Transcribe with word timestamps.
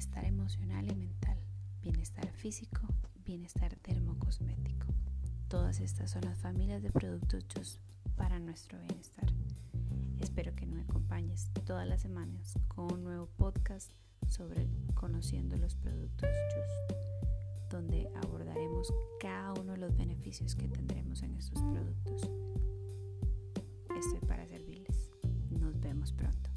bienestar 0.00 0.24
emocional 0.24 0.90
y 0.90 0.94
mental, 0.94 1.36
bienestar 1.82 2.26
físico, 2.32 2.80
bienestar 3.22 3.76
termocosmético. 3.82 4.86
Todas 5.46 5.78
estas 5.80 6.12
son 6.12 6.22
las 6.22 6.38
familias 6.38 6.82
de 6.82 6.90
productos 6.90 7.78
para 8.16 8.38
nuestro 8.38 8.80
bienestar. 8.80 9.26
Espero 10.18 10.54
que 10.54 10.64
nos 10.64 10.82
acompañes 10.88 11.50
todas 11.66 11.86
las 11.86 12.00
semanas 12.00 12.54
con 12.68 12.90
un 12.90 13.04
nuevo 13.04 13.26
podcast 13.26 13.90
sobre 14.26 14.70
conociendo 14.94 15.58
los 15.58 15.74
productos 15.74 16.30
Just, 16.54 17.70
donde 17.70 18.10
abordaremos 18.22 18.90
cada 19.20 19.52
uno 19.52 19.72
de 19.72 19.80
los 19.80 19.94
beneficios 19.98 20.54
que 20.54 20.66
tendremos 20.66 21.22
en 21.22 21.34
estos 21.34 21.60
productos. 21.60 22.22
Estoy 23.98 24.20
para 24.26 24.46
servirles. 24.46 25.10
Nos 25.50 25.78
vemos 25.78 26.14
pronto. 26.14 26.49